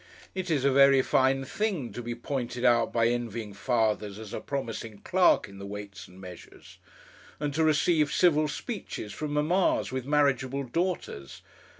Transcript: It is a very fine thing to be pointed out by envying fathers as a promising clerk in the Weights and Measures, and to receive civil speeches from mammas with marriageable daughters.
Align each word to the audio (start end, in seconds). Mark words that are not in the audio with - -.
It 0.33 0.49
is 0.49 0.65
a 0.65 0.71
very 0.71 1.03
fine 1.03 1.45
thing 1.45 1.93
to 1.93 2.01
be 2.01 2.15
pointed 2.15 2.65
out 2.65 2.91
by 2.91 3.05
envying 3.09 3.53
fathers 3.53 4.17
as 4.17 4.33
a 4.33 4.39
promising 4.39 4.97
clerk 5.01 5.47
in 5.47 5.59
the 5.59 5.65
Weights 5.67 6.07
and 6.07 6.19
Measures, 6.19 6.79
and 7.39 7.53
to 7.53 7.63
receive 7.63 8.11
civil 8.11 8.47
speeches 8.47 9.13
from 9.13 9.33
mammas 9.35 9.91
with 9.91 10.07
marriageable 10.07 10.63
daughters. 10.63 11.43